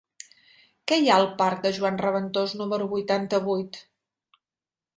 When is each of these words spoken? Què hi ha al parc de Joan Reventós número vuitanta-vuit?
Què 0.91 0.97
hi 1.01 1.11
ha 1.11 1.17
al 1.23 1.27
parc 1.41 1.61
de 1.65 1.71
Joan 1.75 2.01
Reventós 2.05 2.55
número 2.63 2.87
vuitanta-vuit? 2.97 3.81